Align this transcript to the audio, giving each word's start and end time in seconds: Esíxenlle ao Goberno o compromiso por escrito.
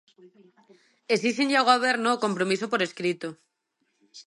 Esíxenlle 1.15 1.57
ao 1.59 1.69
Goberno 1.71 2.09
o 2.11 2.21
compromiso 2.25 2.65
por 2.69 2.81
escrito. 2.87 3.27